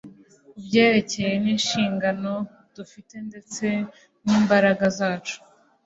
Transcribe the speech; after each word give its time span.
ku 0.51 0.57
byerekeranye 0.65 1.37
n'inshingano 1.43 2.33
dufite 2.75 3.15
ndetse 3.27 3.65
n'imbaraga 4.25 4.85
zacu 4.97 5.37